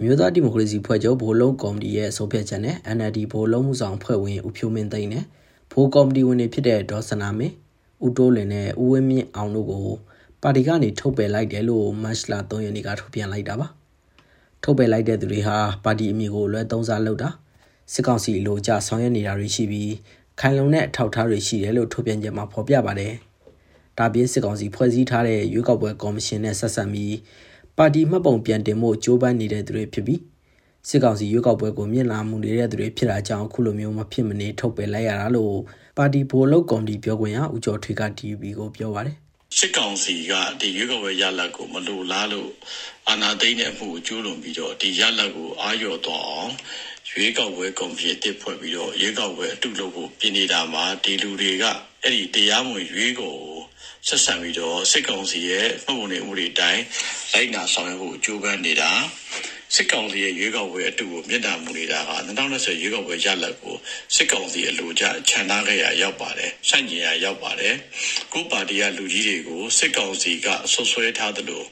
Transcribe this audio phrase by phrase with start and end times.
[0.00, 5.24] အမျိုးသားဒီမိုကရေစီဖွဲ့ချုပ်ဗိုလ်လုံးကော်မတီရဲ့ဆုံးဖြတ်ချက်နဲ့ NLD ဗိုလ်လုံးမှုဆောင်ဖွဲ့ဝင်ဦးဖြိုးမင်းသိန်းနဲ့
[5.72, 7.54] ဗိုလ်ကော်မတီဝင်တွေဖြစ်တဲ့ဒေါ်စနာမင်း
[8.06, 9.86] ဦးတိုးလင်နဲ့ဦးဝင်းမြင့်အောင်တို့ကို
[10.42, 13.66] ပါတီကနေထုတ်ပယ်လိုက်တယ်လို့မတ်လ3ရက်နေ့ကထုတ်ပြန်လိုက်တာပါ
[14.62, 17.30] ထုတ်ပယ်လိုက်တဲ့သူတွေဟာပါတီအမည်ကိုလွဲသုံးစားလုပ်တာ
[17.92, 19.92] စစ်ကောင်စီလိုကြဆောင်ရွက်နေတာတွေရှိပြီး
[20.40, 23.14] ခိုင်လုံတဲ့အထောက်အထားတွေရှိတယ်လို့ထုတ်ပြန်ချက်မှာဖော်ပြပါတယ်
[23.98, 27.14] ဒါပြင်စစ်ကောင်စီဖွဲ့စည်းထားတဲ့ရွေးကောက်ပွဲကော်မရှင်နဲ့ဆက်ဆက်ပြီး
[27.78, 30.20] ပါတီမှတ်ပုံပြန်တင်ဖို့ကြိုးပမ်းနေတဲ့သူတွေဖြစ်ပြီး
[30.88, 35.54] စစ်ကောင်စီရွေးကောက်ပွဲကိုမြင့်လာမှုနေတဲ့သူတွေဖြစ်တာကြောင့်အခုလိုမျိုးမဖြစ်မနေထုတ်ပယ်လိုက်ရတာလို့
[35.96, 39.16] ပါတီဘိုလုတ်ကော်မတီပြောခွင့်ရဦးကျော်ထွေက TV ကိုပြောပါတယ်
[39.58, 42.50] စစ်ကောင်စီကဒီရွေးကောက်ပွဲရလဒ်ကိုမလိုလားလို့
[43.08, 46.52] အာဏာသိမ်းတဲ့အမှုကိုကျူးလွန်ပြီးတော့ဒီရလဒ်ကိုအာရုံတော်အောင်
[47.10, 51.64] ရွေးကောက်ပွဲကော်မရှင်တစ်ဖွဲ့ပြီးတော့ရွေးကောက်ပွဲအတုလုပ်ဖို့ပြင်နေတာမှာဒီလူတွေက
[52.02, 53.57] အဲ့ဒီတရားမဝင်ရွေးကော်ကို
[54.06, 56.82] ဆက်ဆံပြီးတော့စစ်ကောင်စီရဲ့ပုံပုံနေဥပဒေတိုင်း
[57.32, 58.90] လိုက်နာဆောင်ရွက်ဖို့ကြိုးပမ်းနေတာ
[59.74, 63.76] စစ်ကောင်စီရဲ့ရွေးကောက်ပွဲအတူကိုမြင့်တာမူနေတာက2020ရွေးကောက်ပွဲရလဒ်ကို
[64.14, 67.74] စစ်ကောင်စီအလိုကျခြံထားခဲ့ရရောက်ပါတယ်။ဆန့်ကျင်ရရောက်ပါတယ်။
[68.32, 71.64] ကိုပါတီကလူကြီးတွေကိုစစ်ကောင်စီကဆွဆွဲထားသလို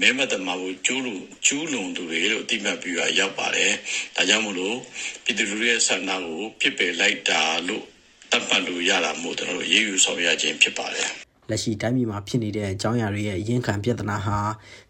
[0.00, 1.14] မဲမတမာကိုကျူးလူ
[1.46, 3.72] ကျူးလွန်သူတွေလို့အတိမတ်ပြီးရရောက်ပါတယ်။
[4.16, 4.78] ဒါကြောင့်မို့လို့
[5.24, 7.84] ပြည်သူလူရဲ့ဆန္ဒကိုပြစ်ပယ်လိုက်တာလို့
[8.32, 11.10] တတ်မှတ်လို့ရတာမို့ကျွန်တော်တို့ရေးယူဆောင်ရခြင်းဖြစ်ပါတယ်။
[11.48, 14.36] လက်ရှိတိုင်းပြည်မှာဖြစ်နေတဲ့အကြောင်းအရာတွေရဲ့အရင်ခံပြဿနာဟာ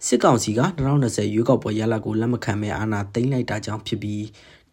[0.06, 0.60] စစ်ကောင်စီက
[0.98, 4.24] 2020ရွေးကောက်ပွဲရလဒ်ကိုလက်မခံမဲ့အာဏာသိမ်းလိုက်တာကြောင့်ဖြစ်ပြီး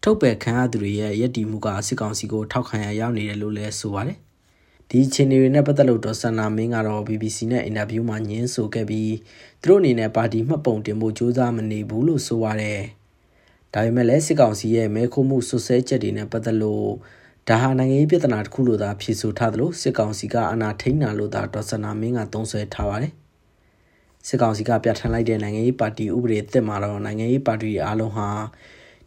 [0.02, 4.18] ထုတ်ပယ်ခံရသူတွေရဲ့ရည်တည်မှုကစစ်ကောင်စီကိုထောက်ခံရရောက်နေတယ်လို့လည်းဆိုပါတယ်။
[4.90, 9.14] ဒီအခြေအနေတွေနဲ့ပတ်သက်လို့ဒေါ်ဆန္နာမင်းကတော့ BBC နဲ့အင်တာဗျူးမှာညင်းဆိုခဲ့ပြီး
[9.62, 12.80] သူတို့အနေနဲ့ပါတီမှတ်ပုံတင်ဖို့ကြိုးစားမနေဘူးလို့ဆိုပါတယ်။
[13.74, 16.90] ဒါပေမဲ့လည်းစစ်ကောင်စီရဲ့မဲခိုးမှုဆွဆဲချက်တွေနဲ့ပတ်သက်လို့
[17.50, 23.12] ဒါဟာနိုင်ငံရေးပြဿနာတစ်ခုလို့သာဖြေဆိုထားသလိုစစ်ကောင်စီကအနာထိန်းတာလို့သာဒေါ်စနာမင်းကသုံးဆွဲထားပါတယ်
[24.26, 28.28] စစ်ကောင်စီကပြဋ္ဌာန်းလိုက်တဲ့နိုင်ငံရေးပါတီဥပဒေအသစ်မှာတော့နိုင်ငံရေးပါတီအားလုံးဟာ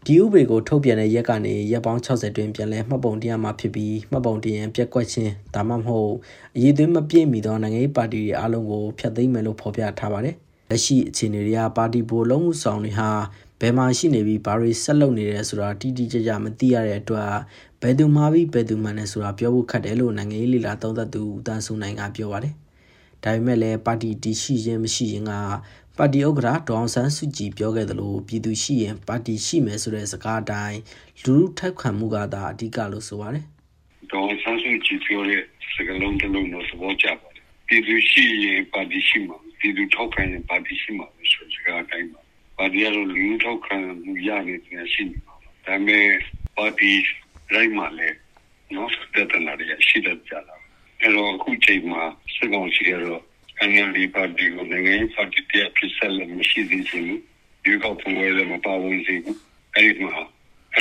[0.06, 6.11] ဒီဥပဒေကိုထုတ်ပြန်တဲ့ရက်ကနေရက်ပေါင်း60တွင်ပြန်လဲမှတ်ပုံတင်ရမှာဖြစ်ပြီးမှတ်ပုံတင်ရင်ပြက်ကွက်ခြင်းဒါမှမဟုတ်
[6.56, 10.36] အရေးသွင်းမပြည့်မီသောနိုင်ငံရေးပါတီတွေအားလုံးကိုဖျက်သိမ်းမယ်လို့ဖော်ပြထားပါတယ်။
[10.71, 13.10] လက်ရှိအခြေအနေတွေကပါတီဘိုလုံးမှုဆောင်တွေဟာ
[13.61, 17.31] ဘယ်မှာရှိနေပြီးဘာတွေဆက်လုပ်နေတယ်ဆိုတာတိတိကျကျမသိရတဲ့အတွက်
[17.81, 22.53] ဘယ်သူမှားပြီးဘယ်သူမှန်တယ်ဆိုတာပြောဖို့ခက်တယ်လို့နိုင်ငံရေးလေလာသုံးသပ်သူဦးတန်းစုနိုင်ကပြောပါတယ်။
[23.23, 25.33] ဒါပေမဲ့လည်းပါတီတီရှိရင်မရှိရင်က
[25.97, 30.80] ပါတီဥက္ကဋ္ဌဒေါအောင်ဆန်းစုကြည်ပြောခဲ့သလိုပြည်သူရှိရင်ပါတီရှိမယ်ဆိုတဲ့စကားအတိုင်း
[31.23, 33.43] လူလူထောက်ခံမှုကသာအဓိကလို့ဆိုပါတယ်။
[34.11, 35.41] ဒေါအောင်ဆန်းစုကြည်ပြောတဲ့
[35.76, 42.21] စကားလုံးတစ်လုံးတော့သဘောကျပါတယ်။ပြည်သူရှိရင်ပါတီရှိမှာပြည်သူထောက်ခံရင်ပါတီရှိမှာဆိုစကားအတိုင်းပါ
[42.59, 46.08] ပါတီကတော့လူထောက်ခံမှုရနေတဲ့ရှိနေပါဒါပေမဲ့
[46.58, 46.92] ပါတီ
[47.53, 48.17] လိုက်မှလည်း
[48.75, 50.55] နော်တက်တနာတွေရှိတတ်ကြတာ
[51.02, 52.03] အဲ့တော့အခုချိန်မှာ
[52.36, 53.21] စကောင်စီကတော့
[53.70, 57.17] NLD ပါတီကိုနိုင်ငံရေးပါတီတရားဖြစ်ဆက်လို့မရှိသေးဘူး
[57.64, 59.39] ဒီကောက်ပွဲလည်းမပါဝင်သေးဘူး
[59.76, 60.21] အဲ့ဒီမှာ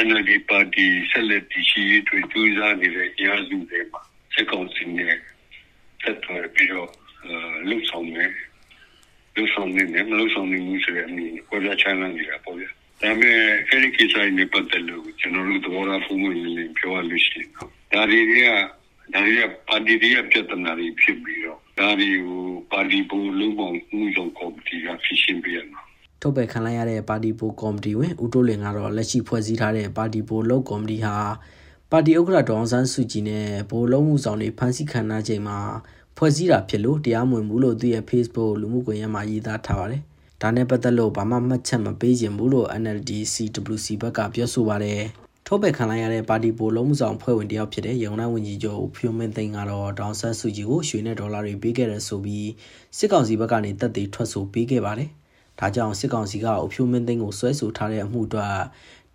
[0.06, 4.02] NLD ပါတီဆက်လက်တည်ရှိရေးတွေကြိုးစားနေတဲ့အရာစုတွေမှာ
[4.34, 5.16] စကောင်စီနဲ့
[6.02, 6.90] ဆက်သွယ်ပြီးတော့
[7.68, 8.30] လှုပ်ဆောင်မယ်
[9.38, 12.70] လှုပ်ဆောင်နေတယ်မလှုပ်ဆောင်နေဘူးဆိုတဲ့အမြင်ကိုပြချမ်းလာနေတာပေါ့ဗျာ
[13.02, 13.38] ဒါပေမဲ့
[13.68, 18.34] အဲ့ဒီကိစ္စနဲ့ပတ်သက်လို့ကျွန်တော်တို့သဘောထားပုံမှန်လေးပြောရလို့ရှိရင်တော့ဒါတွေက
[19.14, 25.80] ဒါတွေကပါတီတွေကပြဿနာတွေဖြစ်ပြီးတော့ဒါတွေကိုပါတီဘူလုံးပေါင်းမှုဆောင်ကော်မတီကဖြစ်ရှင်းပြရမှာ
[26.20, 31.16] ထုတ်ပယ်ခံလိုက်ရတဲ့ပါတီဘူကော်မတီဝင်ဦးတိုးလင်ကတော့လက်ရှိဖွဲ့စည်းထားတဲ့ပါတီဘူလုံးကော်မတီဟာ
[31.92, 35.58] ပါတီဥက္ကဋ္ဌဒေါအောင်ဆန်းစုကြည်နဲ့ဗိုလ်လုံးမှုဆောင်တွေဖမ်းဆီးခံရချိန်မှာ
[36.20, 40.02] ဖွဲ့စည်းတာဖြစ်လို့တရားမဝင်ဘူးလို့သူရဲ့ Facebook လူမှုကွန်ရက်မှာရေးသားထားပါတယ်။
[40.42, 45.00] ဒါနဲ့ပတ်သက်လို့ဘာမှမှတ်ချက်မပေးခြင်းဘူးလို့ NLD CWC ဘက်ကပြောဆိုပါတယ်။
[45.46, 52.48] ထုတ်ပယ်ခံလိုက်ရတဲ့ပါတီပိုလုံးမှုဆောင်ဖွဲ့ဝင်တယောက်ဖြစ်တဲ့ရုံနိုင်ဝန်ကြီးချုပ်ဖြိုးမင်းသိန်းကတော့ဒေါန်ဆန်းစုကြည်ကိုရွှေနဲ့ဒေါ်လာတွေပေးခဲ့တယ်ဆိုပြီး
[52.98, 55.10] စစ်ကောင်စီဘက်ကနေတပ်တွေထွက်ဆိုပေးခဲ့ပါတယ်။
[55.60, 58.54] ဒါကြောင့်စစ်ကောင်စီကအဖြိုးမင်းသိန်းကိုဆွဲဆိုထားတဲ့အမှုအတွက်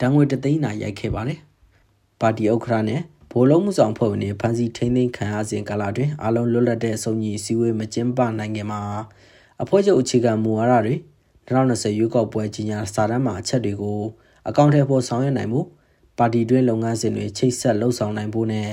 [0.01, 1.39] ဒဏ်ငွေတသိန်းနာရိုက်ခဲ့ပါတယ်။
[2.21, 3.01] ပါတီဥက္ကဋ္ဌနဲ့
[3.35, 8.81] ဘိုးလုံးမှုဆောင်ဖွဲ့ဝင်တွေဖမ်းဆီးထိန်းသိမ်းခံရစဉ်ကာလတွင်အလုံးလွတ်လပ်တဲ့အစုံကြီးစည်းဝေးမကျင်းပနိုင်ခင်မှာ
[9.61, 10.95] အဖွဲ့ချုပ်အခြေခံမူဝါဒတွေ
[11.47, 14.01] 2020ရွေးကောက်ပွဲကြီးညာစာတမ်းမှာအချက်တွေကို
[14.47, 15.61] အကောင့်ထဲပေါ်ဆောင်ရွက်နိုင်မှု
[16.17, 18.69] ပါတီတွင်းလုပ်ငန်းစဉ်တွေချိတ်ဆက်လှုပ်ဆောင်နိုင်ဖို့နဲ့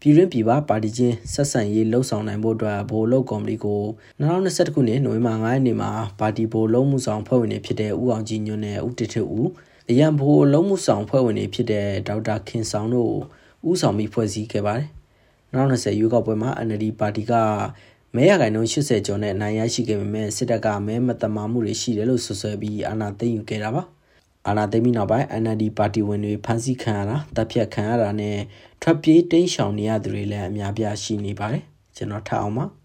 [0.00, 3.82] ပြည်တွင်းပြည်ပပါတီချင်းဆက်ဆံရေးလှုပ်ဆောင်နိုင်ဖို့အတွက်ဘိုလ်လုပ်ကော်မတီကို
[4.20, 5.90] 2021ခုနှစ်နိုဝင်ဘာ9ရက်နေ့မှာ
[6.20, 9.48] ပါတီဘိုလ်လုံးမှုဆောင်ဖွဲ့ဝင်တွေဖြစ်တဲ့ဦးအောင်ကြည်ညွန့်နဲ့ဦးတထဦး
[9.90, 13.14] အရန်ဘိုလ်လုံးမှုဆောင်ဖွဲ့ဝင်တွေဖြစ်တဲ့ဒေါက်တာခင်ဆောင်တို့
[13.68, 14.88] ဦးဆောင်ပြီးဖွဲ့စည်းခဲ့ပါတယ်။
[15.52, 17.32] 2020ရွေးကောက်ပွဲမှာ NLD ပါတီက
[18.16, 23.82] မဲရဂိုင်နှုန်း80ကျော်နဲ့နိုင်ရရှိခဲ့ပေမဲ့စစ်တပ်ကမဲမတမာမှုတွေရှိတယ်လို့ဆွဆွဲပြီးအာဏာသိမ်းယူခဲ့တာပါ။
[24.48, 28.36] အာဏာသိမ်းပြီးနောက်ပိုင်း NLD ပါတီဝင်တွေဖမ်းဆီးခံရတာတပ်ဖြတ်ခံရတာနဲ့
[28.82, 31.62] ထွက်ပြေးတိမ်းရှောင်နေရသူတွေလည်းအများပြားရှိနေပါတယ်။
[31.96, 32.66] ကျွန်တော်ထအောင်ပါ။